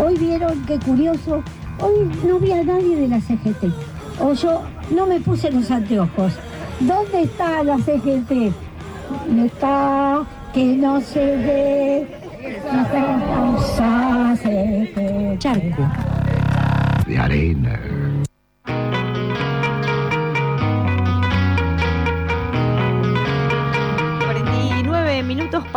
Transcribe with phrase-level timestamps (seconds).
[0.00, 1.42] Hoy vieron qué curioso,
[1.80, 3.64] hoy no vi a nadie de la CGT.
[4.20, 4.62] O yo
[4.94, 6.34] no me puse los anteojos.
[6.80, 8.52] ¿Dónde está la CGT?
[9.28, 10.24] No está,
[10.54, 12.06] que no se ve.
[12.72, 15.38] No está CGT.
[15.38, 15.82] Charco.
[17.06, 17.80] de arena.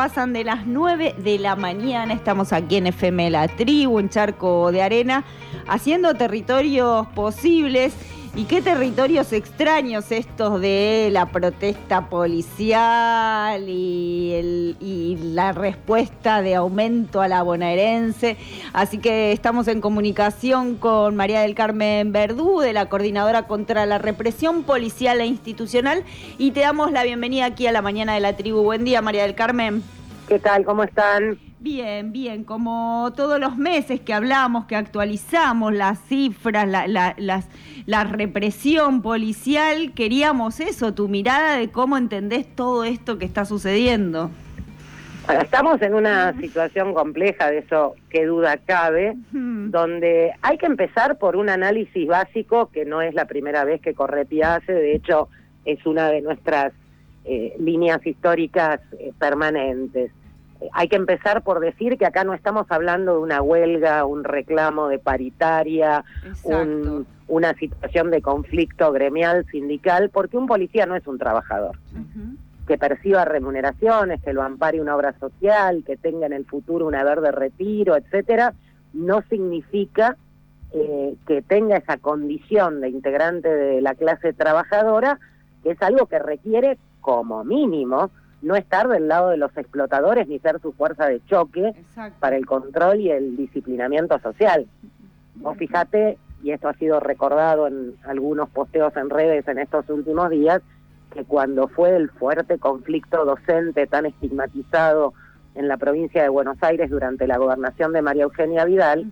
[0.02, 2.16] Pasan de las 9 de la mañana.
[2.16, 5.24] Estamos aquí en FM La Tribu, en Charco de Arena,
[5.68, 7.94] haciendo territorios posibles
[8.34, 17.28] ¿Y qué territorios extraños estos de la protesta policial y, la respuesta de aumento a
[17.28, 18.38] la bonaerense?
[18.72, 23.98] Así que estamos en comunicación con María del Carmen Verdú, de la Coordinadora contra la
[23.98, 26.06] Represión Policial e Institucional,
[26.38, 28.64] y te damos la bienvenida aquí a la mañana de la tribu.
[28.64, 29.84] Buen día, María del Carmen.
[30.30, 30.64] ¿Qué tal?
[30.64, 31.51] ¿Cómo están?
[31.64, 37.14] Bien, bien, como todos los meses que hablamos, que actualizamos las cifras, la,
[37.86, 44.32] la, represión policial, queríamos eso, tu mirada de cómo entendés todo esto que está sucediendo.
[45.40, 51.36] estamos en una situación compleja, de eso qué duda cabe, donde hay que empezar por
[51.36, 55.30] un análisis básico que no es la primera vez que Correpi-hace, de hecho
[55.66, 56.74] es una de nuestras
[57.24, 60.12] eh, líneas históricas eh, permanentes
[60.74, 64.88] hay que empezar por decir que acá no estamos hablando de una huelga, un reclamo
[64.88, 66.04] de paritaria,
[67.28, 71.78] una situación de conflicto gremial, sindical, porque un policía no es un trabajador.
[72.68, 76.96] Que perciba remuneraciones, que lo ampare una obra social, que tenga en el futuro un
[76.96, 78.54] haber de retiro, etcétera,
[78.94, 80.18] no significa
[80.74, 85.20] eh, que tenga esa condición de integrante de la clase trabajadora,
[85.64, 90.40] que es algo que requiere como mínimo no estar del lado de los explotadores ni
[90.40, 91.74] ser su fuerza de choque
[92.20, 94.68] para el control y el disciplinamiento social.
[95.36, 100.30] Vos fíjate, y esto ha sido recordado en algunos posteos en redes en estos últimos
[100.30, 100.62] días,
[101.14, 105.14] que cuando fue el fuerte conflicto docente tan estigmatizado
[105.54, 109.12] en la provincia de Buenos Aires durante la gobernación de María Eugenia Vidal,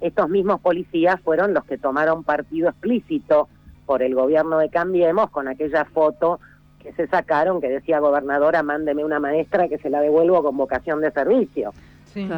[0.00, 3.48] estos mismos policías fueron los que tomaron partido explícito
[3.86, 6.40] por el gobierno de Cambiemos con aquella foto
[6.82, 11.00] que se sacaron que decía gobernadora, mándeme una maestra que se la devuelvo con vocación
[11.00, 11.72] de servicio.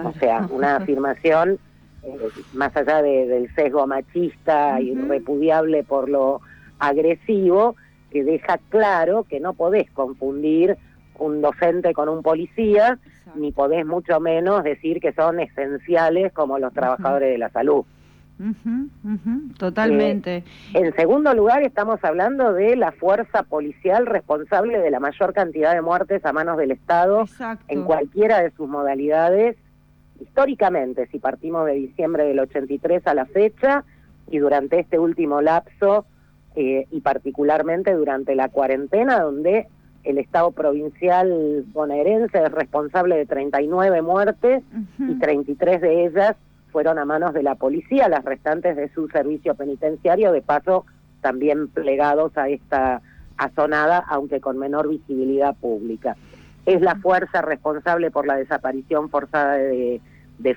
[0.04, 1.58] O sea, una afirmación
[2.02, 2.16] eh,
[2.54, 6.40] más allá del sesgo machista y repudiable por lo
[6.78, 7.76] agresivo,
[8.10, 10.76] que deja claro que no podés confundir
[11.18, 12.98] un docente con un policía,
[13.34, 17.84] ni podés mucho menos decir que son esenciales como los trabajadores de la salud
[19.58, 20.36] totalmente.
[20.36, 25.74] Eh, en segundo lugar, estamos hablando de la fuerza policial responsable de la mayor cantidad
[25.74, 27.24] de muertes a manos del Estado
[27.68, 29.56] en cualquiera de sus modalidades,
[30.20, 33.84] históricamente, si partimos de diciembre del 83 a la fecha,
[34.30, 36.06] y durante este último lapso,
[36.54, 39.66] eh, y particularmente durante la cuarentena, donde
[40.04, 44.62] el Estado provincial bonaerense es responsable de 39 muertes
[44.98, 46.36] y 33 de ellas
[46.70, 50.86] fueron a manos de la policía, las restantes de su servicio penitenciario, de paso
[51.20, 53.02] también plegados a esta
[53.36, 56.16] azonada, aunque con menor visibilidad pública.
[56.66, 60.00] Es la fuerza responsable por la desaparición forzada de,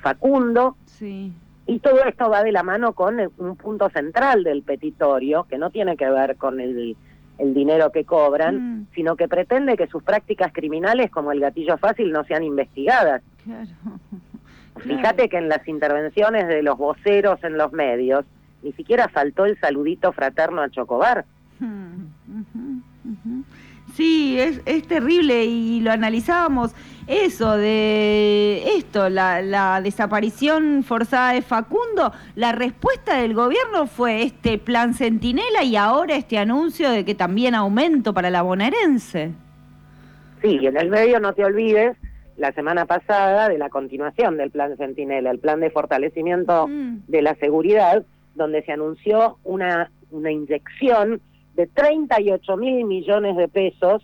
[0.01, 0.75] Facundo.
[0.85, 1.33] Sí.
[1.65, 5.69] Y todo esto va de la mano con un punto central del petitorio, que no
[5.69, 6.95] tiene que ver con el,
[7.37, 8.87] dinero que cobran, mm.
[8.95, 13.21] sino que pretende que sus prácticas criminales, como el gatillo fácil, no sean investigadas.
[13.43, 13.69] Claro.
[14.79, 18.25] Fíjate que en las intervenciones de los voceros en los medios
[18.63, 21.25] ni siquiera faltó el saludito fraterno a Chocobar.
[23.93, 26.73] Sí, es, es terrible y lo analizábamos
[27.05, 34.57] eso de esto, la, la, desaparición forzada de Facundo, la respuesta del gobierno fue este
[34.57, 39.33] plan Centinela y ahora este anuncio de que también aumento para la bonaerense.
[40.41, 41.97] Sí, en el medio no te olvides
[42.37, 47.03] la semana pasada de la continuación del plan Centinela, el plan de fortalecimiento mm.
[47.07, 48.03] de la seguridad,
[48.35, 51.21] donde se anunció una, una inyección
[51.55, 54.01] de 38 mil millones de pesos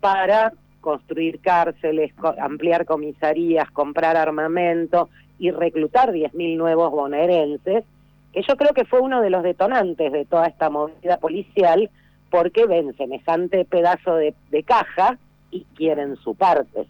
[0.00, 7.84] para construir cárceles, ampliar comisarías, comprar armamento y reclutar 10.000 nuevos bonaerenses,
[8.32, 11.90] que yo creo que fue uno de los detonantes de toda esta movida policial,
[12.30, 15.18] porque ven semejante pedazo de caja
[15.50, 16.86] y quieren su parte.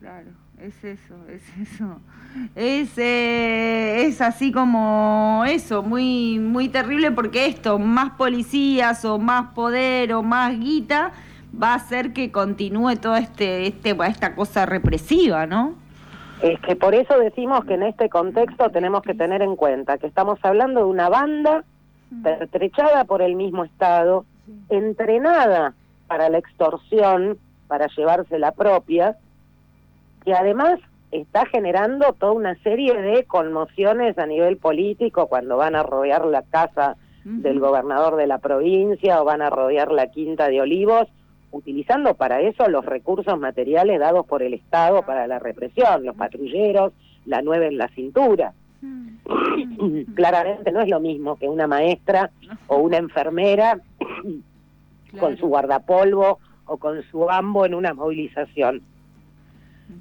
[0.00, 2.00] Claro, es eso, es eso.
[2.56, 9.52] Es, eh, es así como eso, muy, muy terrible porque esto, más policías o más
[9.52, 11.12] poder o más guita,
[11.62, 15.74] va a hacer que continúe toda este, este, esta cosa represiva, ¿no?
[16.40, 20.06] Es que por eso decimos que en este contexto tenemos que tener en cuenta que
[20.06, 21.64] estamos hablando de una banda
[22.22, 24.24] pertrechada por el mismo Estado,
[24.70, 25.74] entrenada
[26.06, 27.36] para la extorsión,
[27.68, 29.18] para llevarse la propia,
[30.24, 30.80] y además
[31.10, 36.42] está generando toda una serie de conmociones a nivel político cuando van a rodear la
[36.42, 41.06] casa del gobernador de la provincia o van a rodear la quinta de Olivos,
[41.50, 46.92] utilizando para eso los recursos materiales dados por el Estado para la represión, los patrulleros,
[47.26, 48.54] la nueve en la cintura.
[50.14, 52.30] Claramente no es lo mismo que una maestra
[52.68, 53.78] o una enfermera
[55.18, 58.82] con su guardapolvo o con su ambo en una movilización.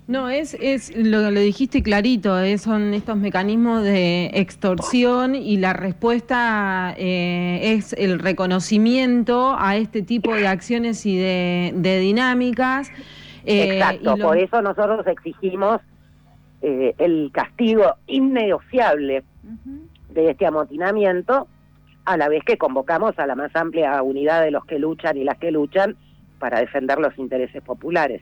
[0.08, 6.96] No, es, es lo, lo dijiste clarito, son estos mecanismos de extorsión y la respuesta
[6.98, 12.90] eh, es el reconocimiento a este tipo de acciones y de, dinámicas.
[13.46, 15.80] Eh, Exacto, por eso nosotros exigimos
[16.64, 19.24] eh, el castigo innegociable
[20.10, 21.48] de este amotinamiento,
[22.06, 25.24] a la vez que convocamos a la más amplia unidad de los que luchan y
[25.24, 25.96] las que luchan
[26.40, 28.22] para defender los intereses populares.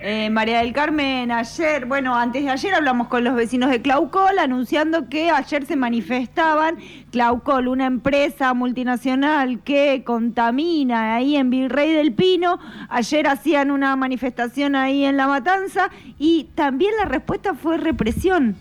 [0.00, 4.38] Eh, María del Carmen, ayer, bueno, antes de ayer hablamos con los vecinos de Claucol
[4.38, 6.76] anunciando que ayer se manifestaban
[7.10, 12.58] Claucol, una empresa multinacional que contamina ahí en Virrey del Pino.
[12.88, 18.54] Ayer hacían una manifestación ahí en La Matanza y también la respuesta fue represión.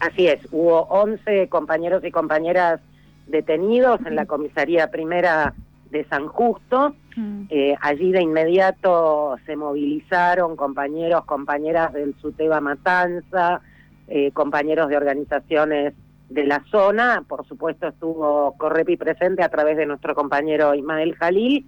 [0.00, 2.80] Así es, hubo 11 compañeros y compañeras
[3.26, 5.54] detenidos en la comisaría primera
[5.90, 6.94] de San Justo.
[7.16, 7.42] Mm.
[7.50, 13.60] Eh, allí de inmediato se movilizaron compañeros, compañeras del SUTEBA Matanza,
[14.08, 15.94] eh, compañeros de organizaciones
[16.28, 17.24] de la zona.
[17.26, 21.66] Por supuesto estuvo Correpi presente a través de nuestro compañero Ismael Jalil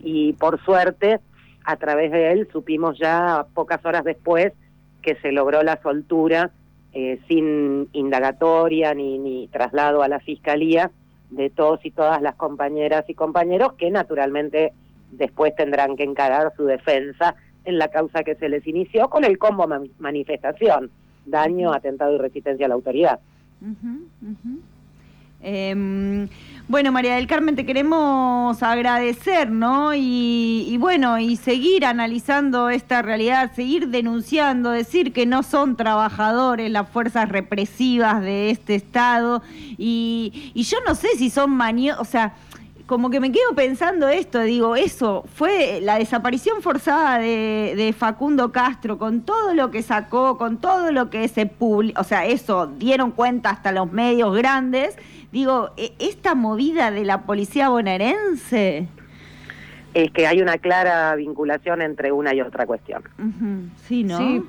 [0.00, 1.20] y por suerte
[1.64, 4.52] a través de él supimos ya pocas horas después
[5.00, 6.50] que se logró la soltura
[6.92, 10.90] eh, sin indagatoria ni, ni traslado a la fiscalía
[11.30, 14.72] de todos y todas las compañeras y compañeros que naturalmente
[15.10, 17.34] después tendrán que encarar su defensa
[17.64, 19.66] en la causa que se les inició con el combo
[19.98, 20.90] manifestación,
[21.24, 23.20] daño, atentado y resistencia a la autoridad.
[25.46, 26.26] Em,
[26.68, 29.92] bueno, María del Carmen, te queremos agradecer, ¿no?
[29.94, 36.88] Y, bueno, y seguir analizando esta realidad, seguir denunciando, decir que no son trabajadores las
[36.88, 39.42] fuerzas represivas de este Estado.
[39.76, 42.32] Y, yo no sé si son manios, o sea,
[42.86, 48.52] como que me quedo pensando esto, digo, eso fue la desaparición forzada de, de, Facundo
[48.52, 52.66] Castro, con todo lo que sacó, con todo lo que se publicó, o sea, eso
[52.66, 54.96] dieron cuenta hasta los medios grandes
[55.34, 58.86] Digo, e, esta movida de la policía bonaerense...
[59.92, 63.02] Es que hay una clara vinculación entre una y otra cuestión.
[63.82, 64.16] Sí, ¿no?
[64.18, 64.44] Sí.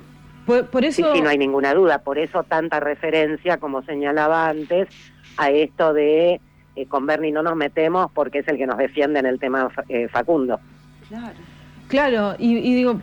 [0.46, 1.12] Por, eso...
[1.12, 1.98] Sí, no hay ninguna duda.
[1.98, 4.88] Por eso tanta referencia, como señalaba antes,
[5.36, 6.40] a esto de
[6.76, 9.70] eh, con Bernie no nos metemos porque es el que nos defiende en el tema
[9.88, 10.60] eh, Facundo.
[11.08, 11.34] Claro.
[11.88, 13.00] Claro, y, digo,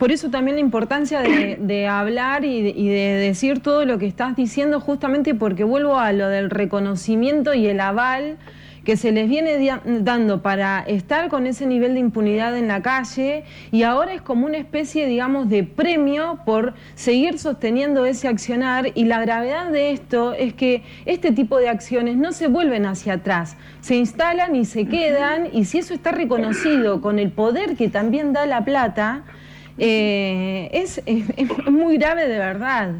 [0.00, 4.80] por eso también la importancia de, hablar y de, decir todo lo que estás diciendo,
[4.80, 8.36] justamente porque vuelvo a lo del reconocimiento y el aval
[8.86, 13.42] que se les viene dando para estar con ese nivel de impunidad en la calle
[13.72, 18.92] y ahora es como una especie, digamos, de premio por seguir sosteniendo ese accionar.
[18.94, 23.14] Y la gravedad de esto es que este tipo de acciones no se vuelven hacia
[23.14, 25.48] atrás, se instalan y se quedan.
[25.52, 29.24] Y si eso está reconocido con el poder que también da la plata,
[29.78, 31.02] eh, es,
[31.68, 32.92] muy grave de verdad.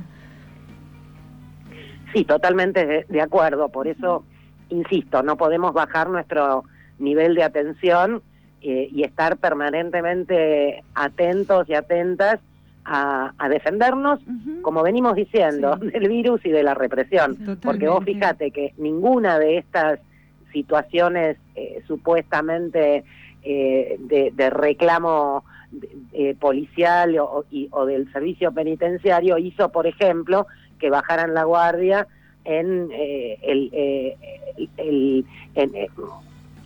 [2.12, 4.24] Sí, totalmente de acuerdo, por eso
[4.68, 6.64] insisto, no podemos bajar nuestro
[6.98, 8.22] nivel de atención
[8.62, 12.40] eh, y estar permanentemente atentos y atentas
[12.88, 14.20] a, defendernos,
[14.62, 17.58] como venimos diciendo, del virus y de la represión.
[17.60, 19.98] Porque vos fíjate que ninguna de estas
[20.52, 23.02] situaciones eh, supuestamente
[23.42, 25.44] eh, de, reclamo
[26.38, 30.46] policial o, o del servicio penitenciario hizo, por ejemplo,
[30.78, 32.06] que bajaran la guardia
[32.46, 34.16] en eh, el, eh,
[34.76, 35.24] el,
[35.54, 35.88] eh,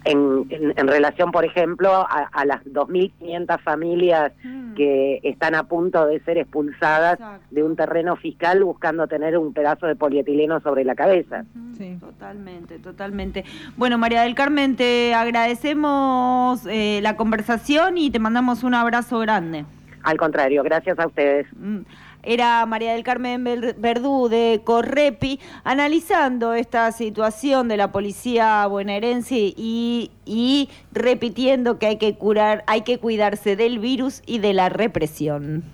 [0.04, 0.46] en,
[0.76, 4.75] en, relación, por ejemplo, a, a las 2.500 familias mm.
[4.75, 7.18] que están a punto de ser expulsadas
[7.50, 11.44] de un terreno fiscal buscando tener un pedazo de polietileno sobre la cabeza.
[11.76, 13.44] Sí, totalmente, totalmente.
[13.76, 19.64] Bueno, María del Carmen, te agradecemos la conversación y te mandamos un abrazo grande.
[20.02, 21.47] Al contrario, gracias a ustedes.
[21.57, 21.80] Mm
[22.23, 30.11] era María del Carmen Verdú de Correpi, analizando esta situación de la policía bonaerense y,
[30.25, 35.64] y repitiendo que hay que curar, hay que cuidarse del virus y de la represión.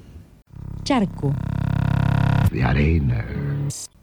[0.84, 1.32] charco.
[2.52, 3.24] de arena.